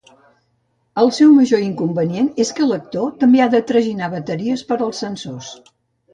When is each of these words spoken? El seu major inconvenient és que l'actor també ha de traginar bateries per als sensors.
El 1.01 1.11
seu 1.17 1.33
major 1.39 1.61
inconvenient 1.65 2.31
és 2.45 2.53
que 2.61 2.69
l'actor 2.71 3.13
també 3.25 3.45
ha 3.45 3.49
de 3.59 3.61
traginar 3.75 4.11
bateries 4.17 4.67
per 4.73 4.81
als 4.89 5.05
sensors. 5.07 5.55